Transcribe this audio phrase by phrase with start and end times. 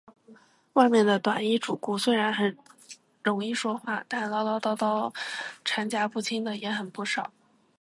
[0.73, 2.57] 外面的短衣主顾，虽然
[3.23, 5.13] 容易说话，但唠唠叨叨
[5.63, 7.31] 缠夹不清的也很不少。